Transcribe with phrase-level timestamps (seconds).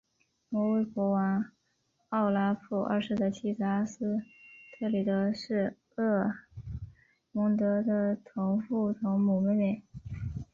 [0.49, 1.51] 挪威国王
[2.09, 4.17] 奥拉夫二世的妻子阿斯
[4.73, 6.31] 特里德是厄
[7.31, 9.83] 蒙德的同父同母妹妹。